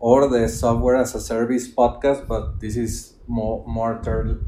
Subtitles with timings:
[0.00, 4.00] Or the software as a service podcast, but this is more, more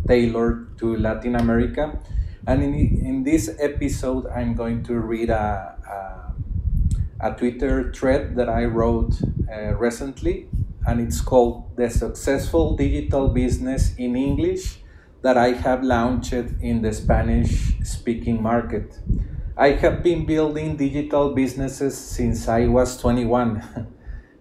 [0.06, 1.98] tailored to Latin America.
[2.47, 5.77] And in, in this episode, I'm going to read a,
[7.21, 9.21] a, a Twitter thread that I wrote
[9.53, 10.48] uh, recently,
[10.87, 14.78] and it's called The Successful Digital Business in English
[15.23, 18.98] that I have launched in the Spanish speaking market.
[19.56, 23.87] I have been building digital businesses since I was 21.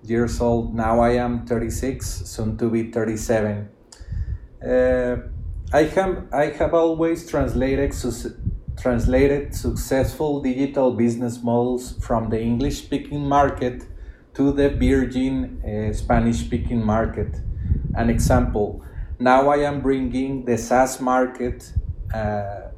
[0.03, 0.75] years old.
[0.75, 3.69] Now I am 36, soon to be 37.
[4.66, 5.16] Uh,
[5.72, 8.36] I have I have always translated su-
[8.81, 13.83] translated successful digital business models from the English speaking market
[14.33, 17.35] to the virgin uh, Spanish speaking market.
[17.95, 18.84] An example.
[19.19, 21.72] Now I am bringing the SaaS market.
[22.13, 22.69] Uh,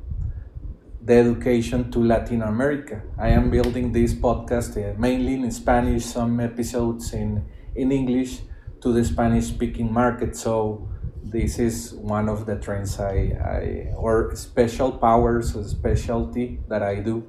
[1.11, 3.01] the education to Latin America.
[3.19, 7.43] I am building this podcast uh, mainly in Spanish, some episodes in,
[7.75, 8.39] in English
[8.79, 10.37] to the Spanish speaking market.
[10.37, 10.87] So
[11.21, 17.01] this is one of the trends I, I or special powers or specialty that I
[17.01, 17.27] do.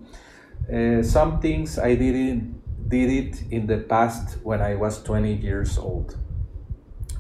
[0.73, 5.77] Uh, some things I didn't did it in the past when I was 20 years
[5.77, 6.17] old.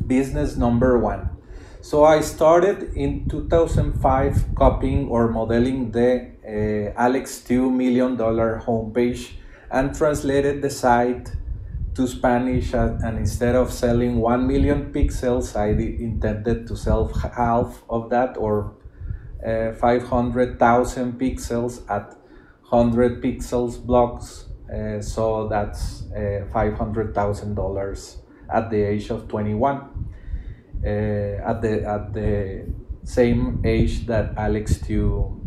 [0.07, 1.29] Business number one.
[1.81, 9.33] So I started in 2005 copying or modeling the Alex $2 million homepage
[9.71, 11.31] and translated the site
[11.95, 12.73] to Spanish.
[12.75, 18.75] And instead of selling 1 million pixels, I intended to sell half of that or
[19.47, 22.17] uh, 500,000 pixels at
[22.69, 24.47] 100 pixels blocks.
[24.73, 28.17] Uh, so that's uh, $500,000
[28.55, 30.09] at the age of 21.
[30.85, 32.67] Uh, at the at the
[33.05, 35.42] same age that Alex Tew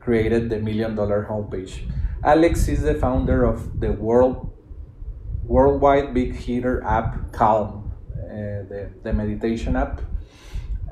[0.00, 1.82] created the million dollar homepage.
[2.22, 4.52] Alex is the founder of the world
[5.44, 10.00] worldwide big hitter app Calm, uh, the, the meditation app.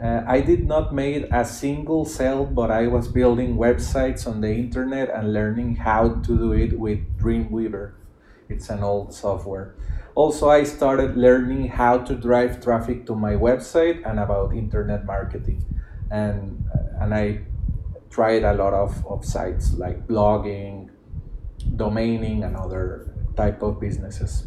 [0.02, 4.52] Uh, I did not make a single sale, but I was building websites on the
[4.52, 7.92] internet and learning how to do it with Dreamweaver.
[8.48, 9.74] It's an old software.
[10.16, 15.64] Also, I started learning how to drive traffic to my website and about internet marketing.
[16.10, 16.64] And,
[17.00, 17.40] and I
[18.14, 20.88] tried a lot of, of sites like blogging,
[21.74, 24.46] domaining, and other type of businesses.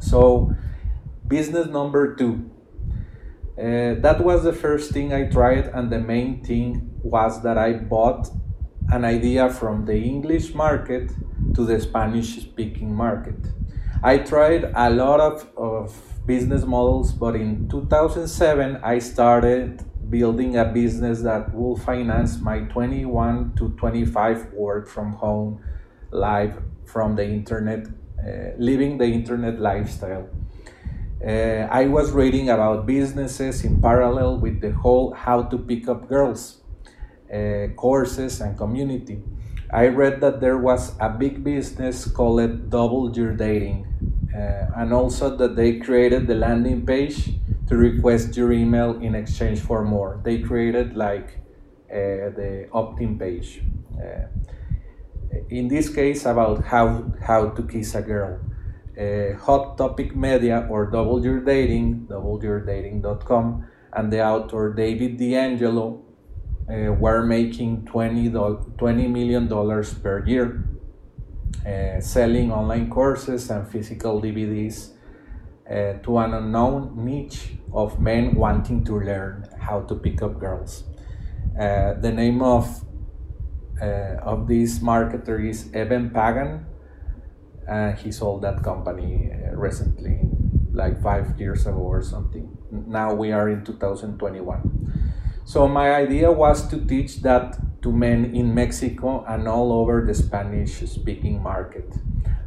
[0.00, 0.54] So,
[1.26, 2.50] business number two.
[3.58, 7.74] Uh, that was the first thing I tried, and the main thing was that I
[7.74, 8.30] bought
[8.90, 11.10] an idea from the English market
[11.54, 13.36] to the Spanish speaking market.
[14.02, 15.92] I tried a lot of, of
[16.24, 23.54] business models, but in 2007 I started building a business that will finance my 21
[23.56, 25.60] to 25 work from home
[26.10, 30.28] live from the internet, uh, living the internet lifestyle.
[31.24, 36.08] Uh, I was reading about businesses in parallel with the whole how to pick up
[36.08, 36.62] girls
[37.32, 39.22] uh, courses and community.
[39.70, 43.86] I read that there was a big business called Double Your Dating,
[44.34, 47.34] uh, and also that they created the landing page
[47.68, 50.20] to request your email in exchange for more.
[50.24, 51.40] They created like
[51.90, 53.62] uh, the opt-in page.
[53.96, 54.28] Uh,
[55.50, 58.40] in this case, about how how to kiss a girl.
[58.98, 66.02] Uh, Hot Topic Media or Double Your Dating, doubleyourdating.com, and the author David D'Angelo
[66.68, 69.48] uh, were making 20, $20 million
[70.02, 70.64] per year,
[71.64, 74.97] uh, selling online courses and physical DVDs
[75.70, 80.84] uh, to an unknown niche of men wanting to learn how to pick up girls.
[81.58, 82.84] Uh, the name of
[83.80, 86.66] uh, of this marketer is Eben Pagan.
[87.68, 90.20] and he sold that company uh, recently,
[90.72, 92.56] like five years ago or something.
[92.70, 95.42] Now we are in 2021.
[95.44, 100.14] So my idea was to teach that to men in Mexico and all over the
[100.14, 101.94] Spanish speaking market.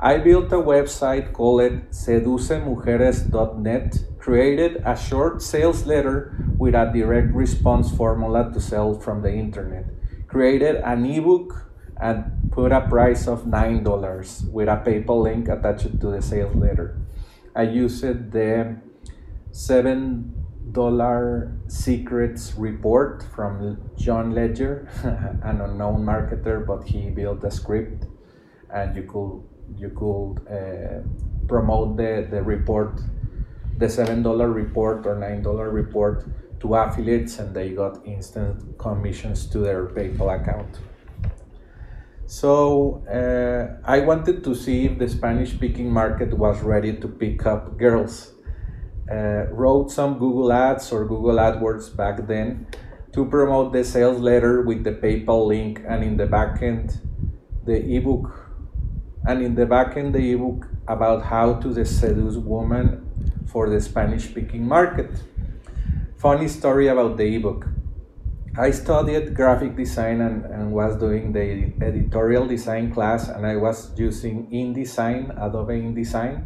[0.01, 1.61] I built a website called
[1.91, 9.31] seducemujeres.net, created a short sales letter with a direct response formula to sell from the
[9.31, 9.85] internet
[10.31, 16.07] created an ebook and put a price of $9 with a PayPal link attached to
[16.09, 16.97] the sales letter.
[17.53, 18.77] I used the
[19.51, 24.87] $7 secrets report from Jon Leger,
[25.43, 28.05] an unknown marketer, but he built a script
[28.73, 29.41] and you could
[29.77, 31.01] you could uh,
[31.47, 32.99] promote the, the report,
[33.77, 36.25] the $7 report or $9 report
[36.59, 40.79] to affiliates and they got instant commissions to their PayPal account.
[42.25, 47.45] So uh, I wanted to see if the Spanish speaking market was ready to pick
[47.45, 48.33] up girls.
[49.11, 52.67] Uh, wrote some Google Ads or Google AdWords back then
[53.11, 56.95] to promote the sales letter with the PayPal link and in the backend
[57.65, 58.40] the ebook
[59.25, 63.09] and in the back end the ebook about how to seduce women
[63.47, 65.11] for the Spanish speaking market.
[66.17, 67.67] Funny story about the ebook.
[68.57, 73.97] I studied graphic design and, and was doing the editorial design class, and I was
[73.97, 76.45] using InDesign, Adobe InDesign,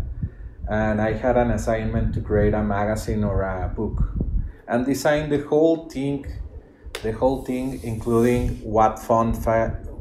[0.70, 4.16] and I had an assignment to create a magazine or a book
[4.68, 6.26] and design the whole thing,
[7.04, 9.36] the whole thing, including what font,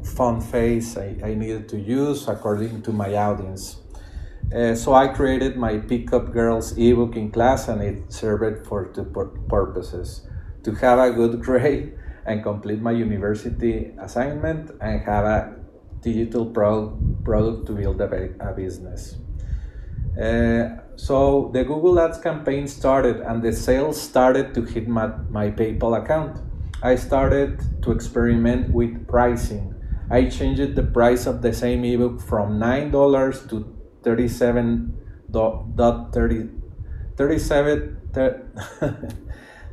[0.05, 3.77] font face I, I needed to use according to my audience.
[4.55, 9.05] Uh, so I created my Pickup Girls ebook in class and it served for two
[9.49, 10.27] purposes.
[10.63, 15.55] To have a good grade and complete my university assignment and have a
[16.01, 19.17] digital pro- product to build a, a business.
[20.19, 25.51] Uh, so the Google Ads campaign started and the sales started to hit my, my
[25.51, 26.39] PayPal account.
[26.81, 29.74] I started to experiment with pricing.
[30.09, 36.49] I changed the price of the same ebook from $9 to 37 dot 30
[37.17, 37.97] 37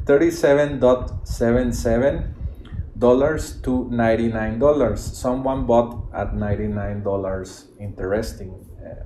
[0.05, 2.35] 37.77
[2.99, 5.01] dollars to 99 dollars.
[5.01, 7.67] Someone bought at 99 dollars.
[7.79, 8.67] Interesting.
[8.81, 9.05] Uh,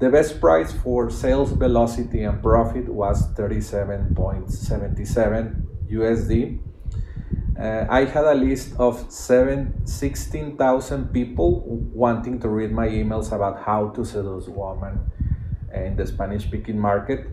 [0.00, 6.58] the best price for sales velocity and profit was 37.77 usd
[7.58, 11.62] uh, I had a list of seven, 16,000 people
[11.92, 14.98] wanting to read my emails about how to seduce women
[15.72, 17.28] in the Spanish speaking market.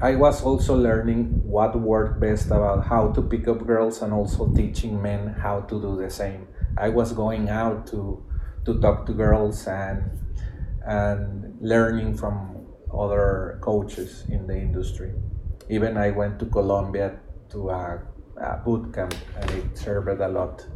[0.00, 4.52] I was also learning what worked best about how to pick up girls and also
[4.54, 6.48] teaching men how to do the same.
[6.78, 8.22] I was going out to,
[8.64, 10.10] to talk to girls and,
[10.86, 15.12] and learning from other coaches in the industry.
[15.68, 17.18] Even I went to Colombia
[17.50, 18.02] to a
[18.40, 20.66] uh, boot camp and it served a lot.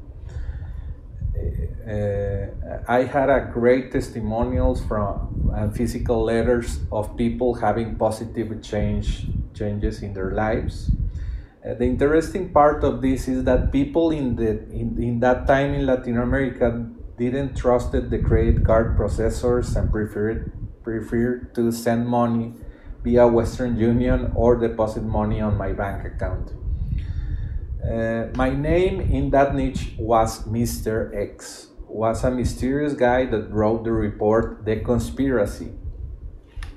[1.87, 2.47] Uh,
[2.89, 10.03] I had a great testimonials from and physical letters of people having positive change changes
[10.03, 10.91] in their lives.
[11.65, 15.75] Uh, the interesting part of this is that people in the in, in that time
[15.75, 16.87] in Latin America
[17.19, 20.53] didn't trusted the credit card processors and preferred
[20.83, 22.55] preferred to send money
[23.03, 26.53] via Western Union or deposit money on my bank account.
[27.83, 31.17] Uh, my name in that niche was Mr.
[31.17, 35.73] X, was a mysterious guy that wrote the report The Conspiracy.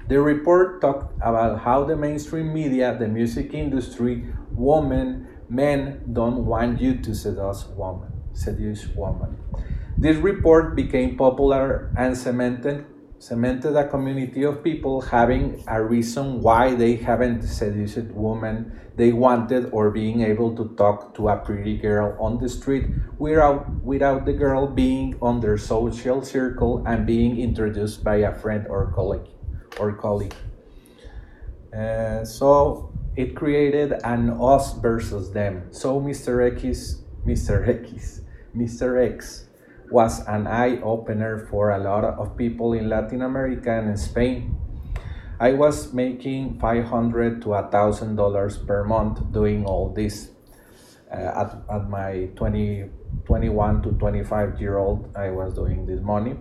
[0.08, 6.80] The report talked about how the mainstream media, the music industry, women, men don't want
[6.80, 9.38] you to seduce women, seduce women.
[9.98, 12.86] This report became popular and cemented
[13.24, 19.70] cemented a community of people having a reason why they haven't seduced women they wanted
[19.72, 22.84] or being able to talk to a pretty girl on the street
[23.18, 28.68] without, without the girl being on their social circle and being introduced by a friend
[28.68, 29.30] or colleague
[29.80, 30.36] or colleague.
[31.74, 35.72] Uh, so it created an us versus them.
[35.72, 38.20] So mr x mr x
[38.54, 39.48] mr x
[39.92, 44.56] was an eye opener for a lot of people in Latin America and Spain.
[45.40, 50.30] I was making 500 to $1,000 per month doing all this.
[51.14, 52.90] uh, at, at my 20,
[53.26, 56.36] 21 to 25 year old, I was doing this money.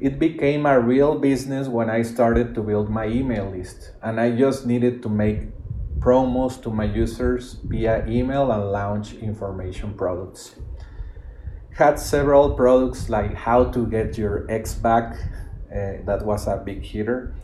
[0.00, 4.36] It became a real business when I started to build my email list, and I
[4.36, 5.48] just needed to make
[5.98, 10.56] promos to my users via email and launch information products.
[11.74, 15.14] Had several products like how to get your ex back,
[15.70, 17.34] uh, that was a big hitter.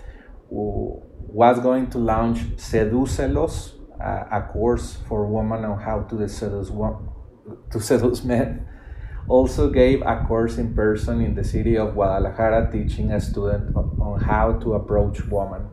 [0.50, 7.80] Was going to launch Sedúcelos, uh, a course for women on how to seduce, to
[7.80, 8.66] seduce men.
[9.28, 14.20] Also gave a course in person in the city of Guadalajara teaching a student on
[14.20, 15.68] how to approach women.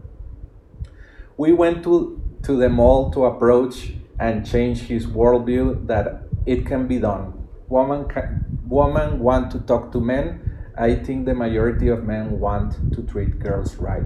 [1.37, 6.87] We went to to the mall to approach and change his worldview that it can
[6.87, 7.44] be done.
[7.67, 10.41] Women, can, want to talk to men.
[10.77, 14.05] I think the majority of men want to treat girls right.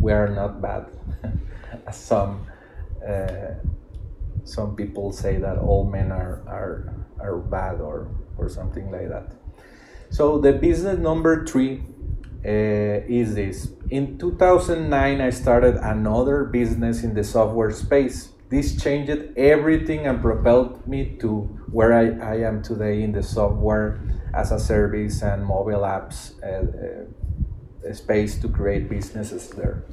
[0.00, 0.86] We are not bad.
[1.92, 2.46] some
[3.06, 3.54] uh,
[4.48, 9.32] some people say that all men are, are, are bad or, or something like that.
[10.10, 11.82] So the business number three
[12.44, 13.72] uh, is this.
[13.90, 18.30] In 2009, I started another business in the software space.
[18.48, 21.40] This changed everything and propelled me to
[21.70, 24.00] where I, I am today in the software
[24.34, 29.84] as a service and mobile apps uh, uh, space to create businesses there.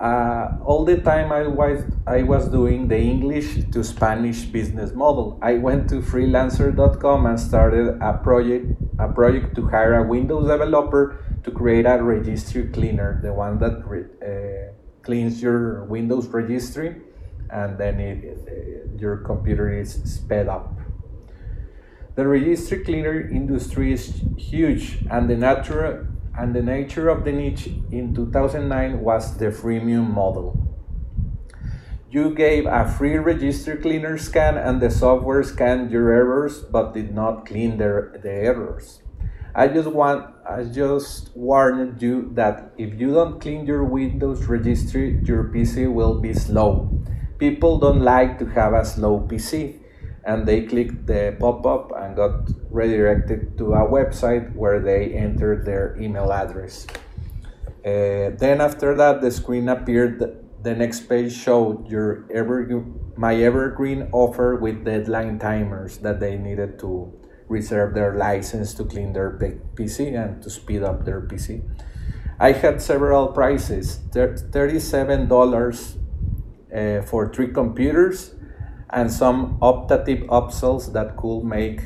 [0.00, 5.38] Uh, all the time I was I was doing the English to Spanish business model.
[5.42, 11.22] I went to freelancer.com and started a project a project to hire a Windows developer
[11.44, 14.72] to create a registry cleaner, the one that uh,
[15.02, 16.96] cleans your Windows registry,
[17.52, 20.76] and then it, your computer is sped up.
[22.14, 27.66] The registry cleaner industry is huge, and the natural and the nature of the niche
[27.90, 30.56] in 2009 was the freemium model.
[32.10, 37.14] You gave a free registry cleaner scan, and the software scanned your errors but did
[37.14, 39.02] not clean the, the errors.
[39.54, 45.20] I just want I just warned you that if you don't clean your Windows registry,
[45.22, 46.90] your PC will be slow.
[47.40, 49.80] People don't like to have a slow PC,
[50.24, 55.96] and they clicked the pop-up and got redirected to a website where they entered their
[55.98, 56.86] email address.
[57.80, 60.20] Uh, then after that, the screen appeared.
[60.62, 62.68] The next page showed your ever
[63.16, 67.10] my evergreen offer with deadline timers that they needed to
[67.48, 69.30] reserve their license to clean their
[69.74, 71.62] PC and to speed up their PC.
[72.38, 75.28] I had several prices $37
[76.74, 78.34] uh, for three computers
[78.90, 81.80] and some optative upsells that could make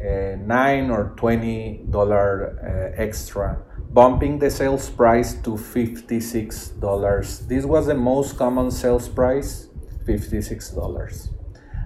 [0.00, 7.86] uh, 9 or 20 dollar uh, extra bumping the sales price to $56 this was
[7.86, 9.68] the most common sales price
[10.06, 11.30] $56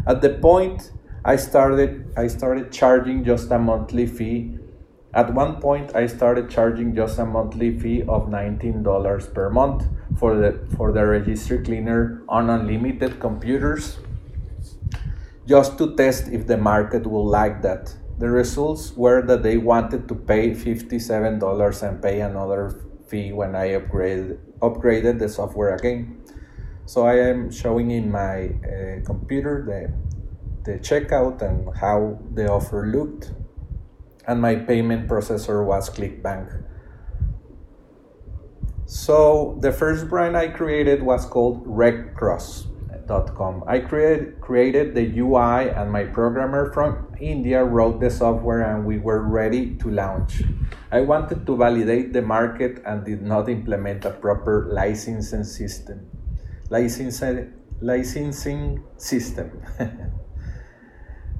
[0.06, 0.92] at the point
[1.24, 4.58] I started I started charging just a monthly fee.
[5.14, 9.84] At one point I started charging just a monthly fee of $19 per month
[10.18, 13.98] for the for the registry cleaner on unlimited computers
[15.46, 17.94] just to test if the market will like that.
[18.18, 23.76] The results were that they wanted to pay $57 and pay another fee when I
[23.76, 26.22] upgraded upgraded the software again.
[26.86, 29.92] So I am showing in my uh, computer the
[30.64, 33.32] the checkout and how the offer looked.
[34.26, 36.62] And my payment processor was ClickBank.
[38.92, 43.64] So the first brand I created was called RecCross.com.
[43.66, 48.98] I created, created the UI and my programmer from India wrote the software and we
[48.98, 50.42] were ready to launch.
[50.90, 56.06] I wanted to validate the market and did not implement a proper licensing system.
[56.68, 59.62] Licensing, licensing system.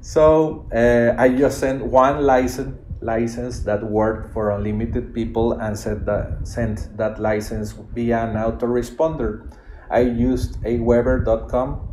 [0.03, 6.05] So uh, I just sent one license license that worked for unlimited people and said
[6.05, 9.49] that, sent that license via an autoresponder.
[9.89, 11.87] I used aweber.com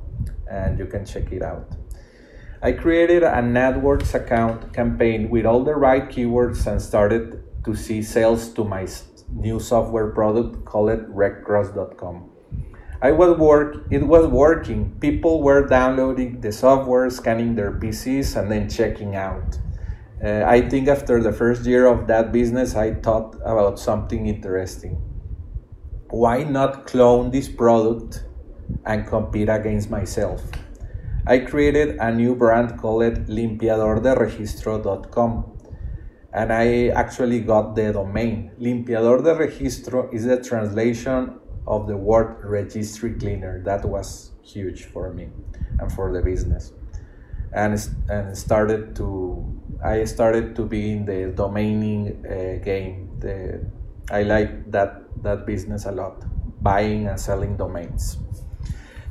[0.50, 1.70] and you can check it out.
[2.62, 8.02] I created an AdWords account campaign with all the right keywords and started to see
[8.02, 8.88] sales to my
[9.32, 12.29] new software product called RecCross.com.
[13.02, 14.94] I was work it was working.
[15.00, 19.58] People were downloading the software, scanning their PCs, and then checking out.
[20.22, 25.00] Uh, I think after the first year of that business, I thought about something interesting.
[26.10, 28.22] Why not clone this product
[28.84, 30.42] and compete against myself?
[31.26, 35.60] I created a new brand called limpiadorderegistro.com
[36.32, 38.52] and I actually got the domain.
[38.60, 43.62] Limpiador de Registro is a translation of the word registry cleaner.
[43.64, 45.28] That was huge for me
[45.78, 46.72] and for the business.
[47.52, 47.74] and
[48.08, 49.44] and started to
[49.82, 53.10] I started to be in the domaining uh, game.
[53.18, 53.60] The
[54.10, 56.24] I like that that business a lot,
[56.62, 58.18] buying and selling domains.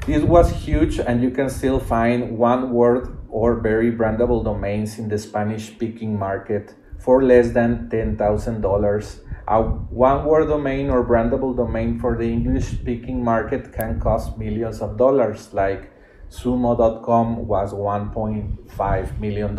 [0.05, 5.09] This was huge, and you can still find one word or very brandable domains in
[5.09, 9.19] the Spanish speaking market for less than $10,000.
[9.47, 14.79] A one word domain or brandable domain for the English speaking market can cost millions
[14.81, 15.91] of dollars, like
[16.29, 19.57] sumo.com was $1.5 million,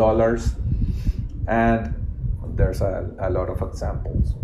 [1.49, 1.95] and
[2.57, 4.35] there's a, a lot of examples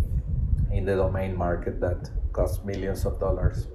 [0.73, 3.69] in the domain market that cost millions of dollars.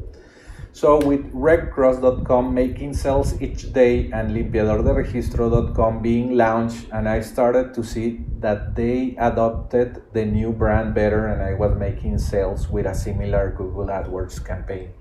[0.74, 7.84] So with redcross.com making sales each day and limpiadorderegistro.com being launched and I started to
[7.84, 12.96] see that they adopted the new brand better and I was making sales with a
[12.96, 14.94] similar Google AdWords campaign.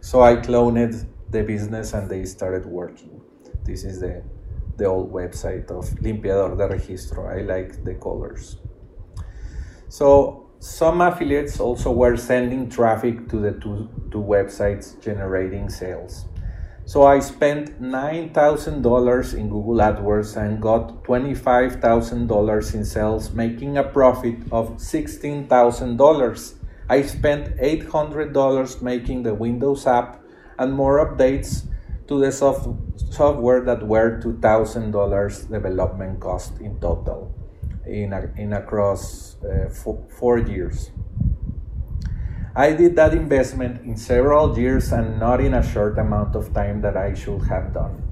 [0.00, 3.20] So I cloned the business and they started working.
[3.64, 4.22] This is the
[4.76, 7.26] the old website of Limpiador de Registro.
[7.26, 8.58] I like the colors.
[9.88, 16.26] So some affiliates also were sending traffic to the two, two websites generating sales.
[16.86, 24.38] So I spent $9,000 in Google AdWords and got $25,000 in sales, making a profit
[24.52, 26.54] of $16,000.
[26.88, 30.22] I spent $800 making the Windows app
[30.58, 31.66] and more updates
[32.06, 32.68] to the soft
[33.10, 37.35] software that were $2,000 development cost in total
[37.86, 40.90] in, a, in across uh, four, four years.
[42.54, 46.80] I did that investment in several years and not in a short amount of time
[46.80, 48.02] that I should have done.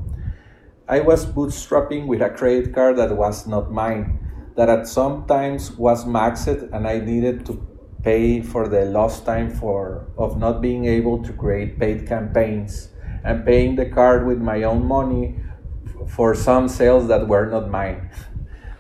[0.87, 5.73] I was bootstrapping with a credit card that was not mine, that at some times
[5.73, 7.67] was maxed and I needed to
[8.03, 12.91] pay for the lost time for of not being able to create paid campaigns
[13.25, 15.41] and paying the card with my own money
[16.07, 18.11] for some sales that were not mine.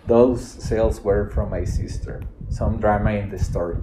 [0.06, 2.22] Those sales were from my sister.
[2.50, 3.78] Some drama in the story.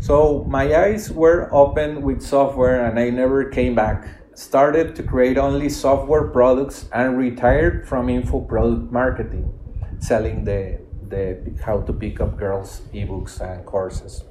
[0.00, 4.08] So my eyes were open with software and I never came back.
[4.34, 9.52] Started to create only software products and retired from info product marketing,
[9.98, 14.24] selling the, the how to pick up girls ebooks and courses.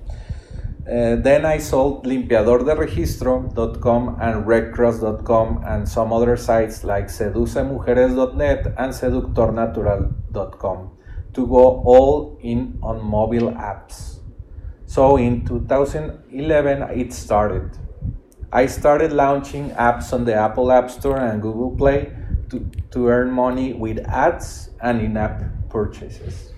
[0.85, 10.91] Uh, then I sold limpiadorderegistro.com and redcross.com and some other sites like seducemujeres.net and seductornatural.com
[11.33, 14.19] to go all in on mobile apps.
[14.85, 17.71] So in 2011 it started.
[18.53, 22.11] I started launching apps on the Apple App Store and Google Play
[22.49, 22.59] to,
[22.91, 26.53] to earn money with ads and in app purchases.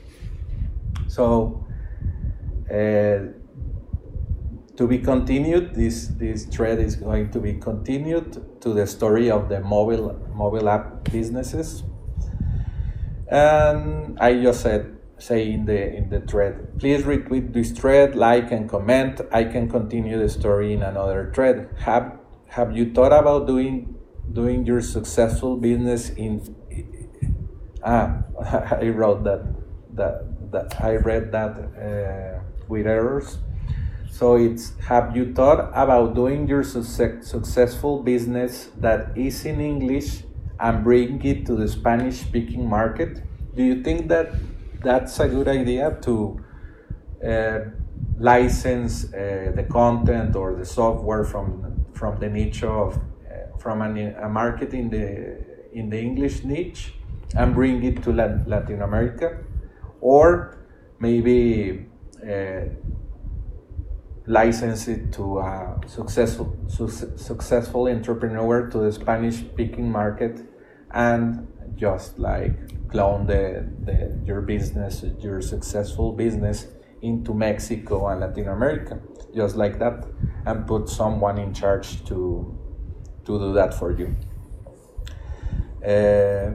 [1.07, 1.65] So
[2.69, 3.19] uh,
[4.77, 5.73] to be continued.
[5.73, 10.69] This this thread is going to be continued to the story of the mobile mobile
[10.69, 11.83] app businesses.
[13.29, 18.51] And I just said say in the in the thread, please retweet this thread, like
[18.51, 19.19] and comment.
[19.31, 21.69] I can continue the story in another thread.
[21.79, 23.95] Have have you thought about doing
[24.31, 26.55] doing your successful business in
[27.83, 28.21] ah
[28.77, 29.41] I wrote that
[29.95, 33.39] that that I read that uh, with errors
[34.17, 40.23] so it's have you thought about doing your success, successful business that is in English
[40.59, 43.21] and bring it to the Spanish speaking market?
[43.55, 44.33] Do you think that
[44.81, 46.43] that's a good idea to
[47.23, 47.59] uh,
[48.17, 54.15] license uh, the content or the software from from the niche of uh, from an,
[54.15, 55.37] a market in the
[55.73, 56.93] in the English niche
[57.35, 59.37] and bring it to Latin America,
[60.01, 60.57] or
[60.99, 61.85] maybe
[62.23, 62.65] uh,
[64.27, 70.41] license it to a successful su successful entrepreneur to the Spanish speaking market
[70.91, 72.53] and just like
[72.89, 76.67] clone the, the your business your successful business
[77.01, 78.99] into Mexico and Latin America
[79.33, 80.05] just like that
[80.45, 82.53] and put someone in charge to
[83.25, 84.15] to do that for you.
[85.85, 86.51] Uh,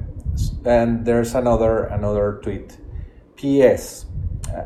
[0.65, 2.77] and there's another another tweet.
[3.37, 4.07] Ps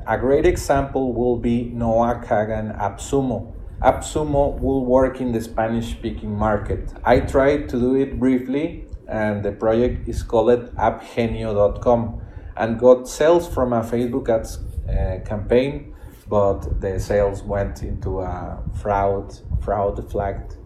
[0.06, 3.52] a great example will be Noah Kagan AppSumo.
[3.82, 6.92] AppSumo will work in the Spanish speaking market.
[7.04, 12.20] I tried to do it briefly, and the project is called appgenio.com
[12.56, 15.94] and got sales from a Facebook ads uh, campaign,
[16.28, 20.56] but the sales went into a fraud, fraud flagged,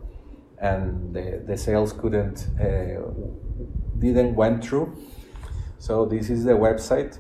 [0.59, 3.03] and the, the sales couldn't, uh,
[3.99, 4.97] didn't went through.
[5.79, 7.19] So this is the website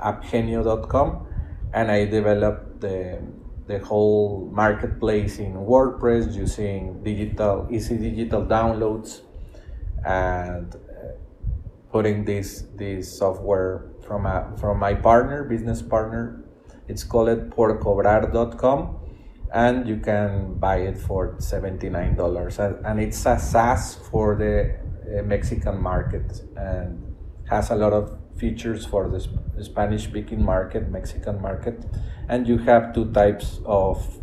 [0.00, 1.26] appgenio.com
[1.72, 3.20] and I developed the,
[3.66, 9.20] the whole marketplace in WordPress using digital easy digital downloads
[10.04, 10.78] and uh,
[11.90, 16.44] putting this this software from a from my partner, business partner.
[16.88, 18.96] It's called porcobrar.com
[19.52, 24.76] and you can buy it for $79 and it's a SaaS for the
[25.18, 27.14] uh, Mexican market and
[27.48, 31.84] has a lot of features for the Spanish speaking market, Mexican market,
[32.28, 34.20] and you have two types of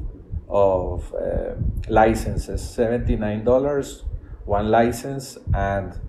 [0.50, 1.56] of uh,
[1.90, 4.04] licenses: seventy nine dollars
[4.46, 6.00] one license and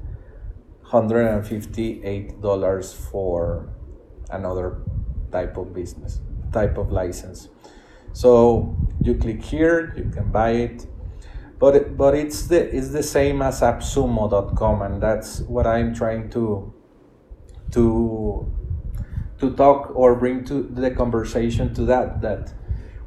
[0.83, 3.69] hundred and fifty eight dollars for
[4.31, 4.83] another
[5.31, 6.21] type of business
[6.53, 7.49] type of license.
[8.13, 10.87] So you click here, you can buy it,
[11.59, 16.73] but but it's the it's the same as appsumo.com, and that's what I'm trying to
[17.75, 18.51] to
[19.39, 22.53] to talk or bring to the conversation to that that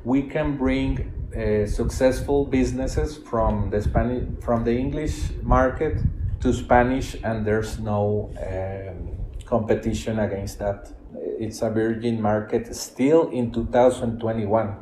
[0.03, 6.01] we can bring uh, successful businesses from the Spanish from the English market
[6.39, 10.91] to Spanish, and there's no um, competition against that.
[11.39, 14.75] It's a virgin market still in 2021,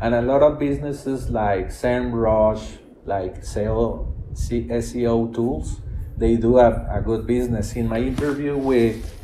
[0.00, 5.80] and a lot of businesses like SEMrush, like SEO, SEO tools,
[6.16, 7.74] they do have a good business.
[7.74, 9.21] In my interview with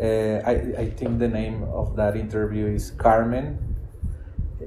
[0.00, 0.04] uh,
[0.44, 3.76] I, I think the name of that interview is Carmen.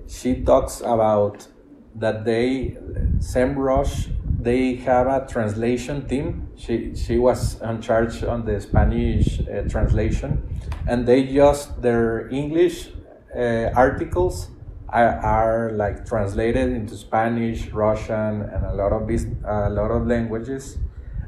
[0.08, 1.48] She talks about
[1.96, 2.78] that they,
[3.18, 6.48] SEMrush, they have a translation team.
[6.56, 10.48] She, she was in charge on the Spanish uh, translation,
[10.88, 12.90] and they just their English
[13.36, 14.50] uh, articles
[14.90, 20.78] are, are like translated into Spanish, Russian, and a lot of a lot of languages,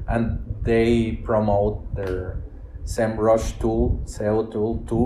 [0.07, 2.41] and they promote their
[2.89, 4.99] SEMrush tool, SEO tool to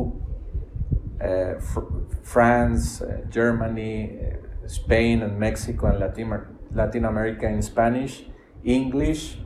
[1.21, 6.31] uh, fr- France, uh, Germany, uh, Spain, and Mexico, and Latin,
[6.71, 8.23] Latin America in Spanish,
[8.63, 9.37] English.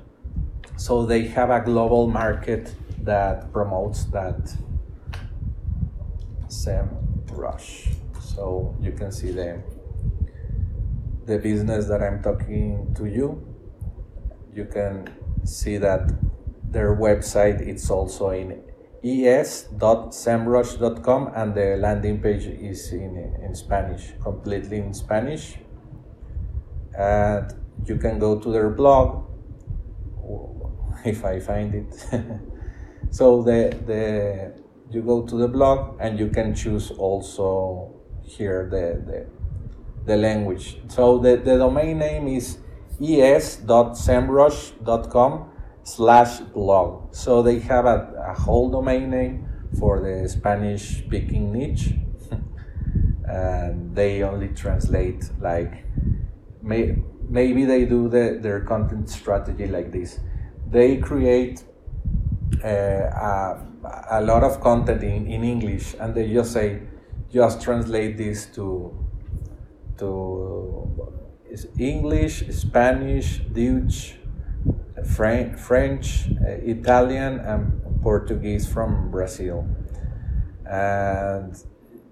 [0.76, 4.56] So they have a global market that promotes that
[6.48, 7.96] SEMrush.
[8.22, 9.64] So you can see the
[11.26, 13.44] the business that I'm talking to you.
[14.54, 15.10] You can
[15.44, 16.12] see that
[16.70, 18.62] their website it's also in
[19.04, 25.58] es.semrush.com and the landing page is in, in Spanish, completely in Spanish.
[26.98, 27.54] And
[27.86, 29.24] you can go to their blog
[31.06, 31.94] if I find it.
[33.12, 34.52] so the the
[34.90, 39.28] you go to the blog and you can choose also here the the,
[40.06, 40.80] the language.
[40.88, 42.58] So the, the domain name is
[43.00, 45.52] es.semrush.com
[45.88, 47.16] slash blog.
[47.16, 49.48] So they have a, a whole domain name
[49.80, 51.94] for the Spanish speaking niche.
[53.26, 55.86] and they only translate like
[56.62, 56.98] may,
[57.30, 60.20] maybe they do the, their content strategy like this.
[60.70, 61.64] They create
[62.64, 63.66] uh, a,
[64.12, 66.82] a lot of content in, in English and they just say,
[67.32, 68.94] just translate this to
[69.98, 71.12] to
[71.80, 74.18] English, Spanish, Dutch,
[75.06, 79.68] French, uh, Italian, and Portuguese from Brazil.
[80.66, 81.56] And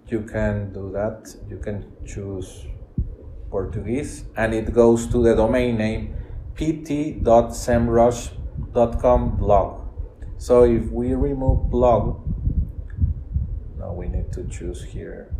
[0.07, 1.35] you can do that.
[1.49, 2.67] You can choose
[3.49, 6.15] Portuguese, and it goes to the domain name
[6.55, 9.81] pt.semrush.com blog.
[10.37, 12.19] So if we remove blog,
[13.77, 15.31] now we need to choose here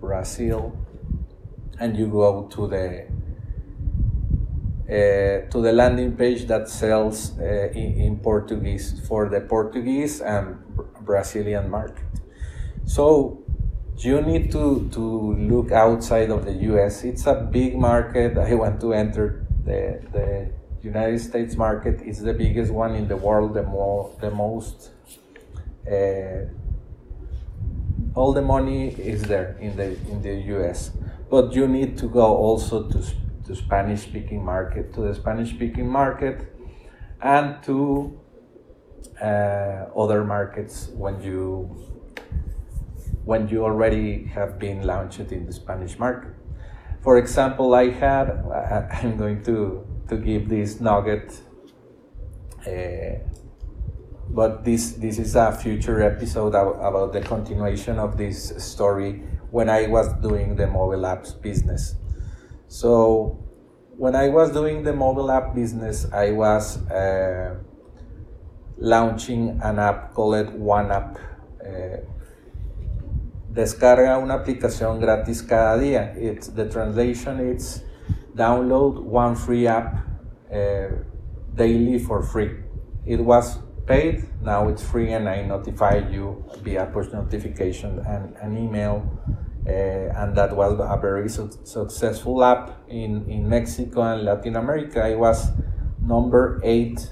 [0.00, 0.76] Brazil,
[1.80, 3.06] and you go to the
[4.88, 10.56] to the landing page that sells uh, in, in, Portuguese for the Portuguese and
[11.02, 12.06] Brazilian market.
[12.86, 13.44] So
[13.98, 17.04] you need to, to look outside of the US.
[17.04, 18.38] It's a big market.
[18.38, 20.50] I want to enter the, the
[20.82, 22.00] United States market.
[22.02, 24.90] It's the biggest one in the world, the, more, the most.
[25.86, 26.46] Uh,
[28.14, 30.90] all the money is there in the in the US,
[31.30, 33.02] but you need to go also to
[33.48, 36.54] to Spanish speaking market, to the Spanish speaking market,
[37.20, 38.20] and to
[39.20, 41.44] uh, other markets when you
[43.24, 46.32] when you already have been launched in the Spanish market.
[47.02, 48.30] For example, I had
[49.02, 51.40] I'm going to to give this nugget.
[52.66, 53.24] Uh,
[54.30, 59.86] but this this is a future episode about the continuation of this story when I
[59.86, 61.94] was doing the mobile apps business.
[62.68, 63.42] So
[63.96, 67.56] when I was doing the mobile app business, I was uh,
[68.76, 71.16] launching an app called OneApp.
[71.60, 71.96] Uh,
[73.50, 76.14] descarga una aplicación gratis cada día.
[76.16, 77.40] It's the translation.
[77.40, 77.82] It's
[78.36, 80.06] download one free app
[80.52, 80.88] uh,
[81.54, 82.50] daily for free.
[83.06, 84.28] It was paid.
[84.42, 89.02] Now it's free, and I notify you via push notification and an email.
[89.68, 95.06] Uh, and that was a very su successful app in, in Mexico and Latin America.
[95.06, 95.50] It was
[96.00, 97.06] number eight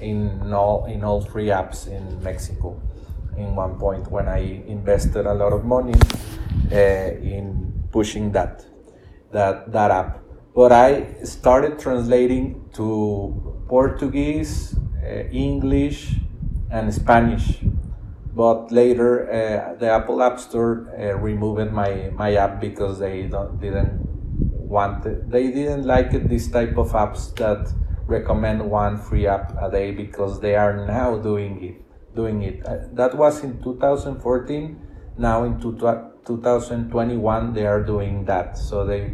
[0.00, 2.80] in all in all three apps in Mexico.
[3.36, 5.98] In one point, when I invested a lot of money
[6.72, 8.64] uh, in pushing that
[9.32, 10.18] that that app,
[10.54, 16.14] but I started translating to Portuguese, uh, English,
[16.70, 17.60] and Spanish.
[18.34, 23.60] But later, uh, the Apple App Store uh, removed my, my app because they don't,
[23.60, 24.00] didn't
[24.72, 25.30] want it.
[25.30, 27.72] They didn't like it, this type of apps that
[28.06, 32.14] recommend one free app a day because they are now doing it.
[32.16, 32.66] Doing it.
[32.66, 34.80] Uh, that was in 2014.
[35.18, 35.76] Now in two,
[36.26, 38.56] 2021, they are doing that.
[38.56, 39.12] So they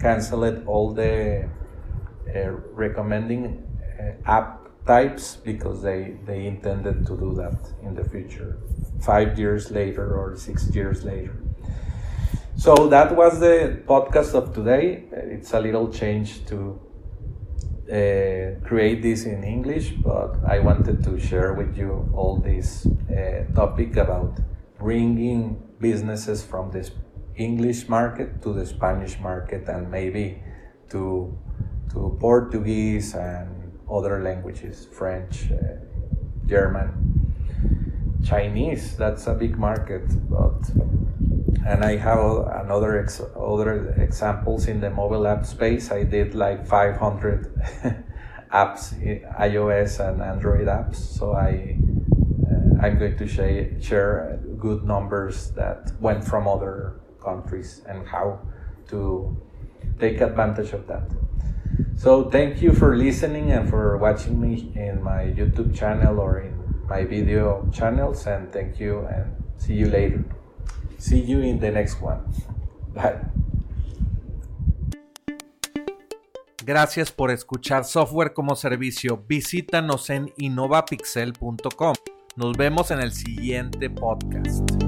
[0.00, 1.48] canceled all the
[2.34, 3.64] uh, recommending
[4.00, 4.57] uh, app
[4.88, 8.58] types because they, they intended to do that in the future,
[9.00, 11.36] five years later or six years later.
[12.56, 15.04] So that was the podcast of today.
[15.12, 16.80] It's a little change to
[17.88, 23.44] uh, create this in English, but I wanted to share with you all this uh,
[23.54, 24.40] topic about
[24.78, 26.90] bringing businesses from this
[27.36, 30.42] English market to the Spanish market and maybe
[30.90, 31.36] to
[31.92, 33.57] to Portuguese and
[33.90, 35.56] other languages French, uh,
[36.46, 36.92] German,
[38.24, 38.96] Chinese.
[38.96, 40.68] That's a big market, but
[41.66, 42.18] and I have
[42.64, 45.90] another ex- other examples in the mobile app space.
[45.90, 47.54] I did like 500
[48.52, 48.94] apps,
[49.38, 50.96] iOS and Android apps.
[50.96, 51.78] So I
[52.50, 58.40] uh, I'm going to share share good numbers that went from other countries and how
[58.88, 59.36] to
[59.98, 61.02] take advantage of that.
[61.98, 66.54] So thank you for listening and for watching me in my YouTube channel or in
[66.88, 70.24] my video channels and thank you and see you later.
[70.98, 72.22] See you in the next one.
[72.94, 73.18] Bye.
[76.64, 79.24] Gracias por escuchar Software como Servicio.
[79.26, 81.94] Visítanos en innovapixel.com.
[82.36, 84.87] Nos vemos en el siguiente podcast.